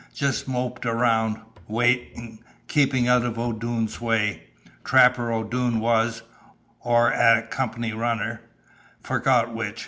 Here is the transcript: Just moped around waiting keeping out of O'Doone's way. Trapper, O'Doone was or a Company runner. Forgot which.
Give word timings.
Just 0.15 0.47
moped 0.47 0.83
around 0.87 1.37
waiting 1.67 2.43
keeping 2.67 3.07
out 3.07 3.23
of 3.23 3.37
O'Doone's 3.37 4.01
way. 4.01 4.45
Trapper, 4.83 5.31
O'Doone 5.31 5.79
was 5.79 6.23
or 6.79 7.11
a 7.11 7.43
Company 7.45 7.93
runner. 7.93 8.41
Forgot 9.03 9.53
which. 9.53 9.79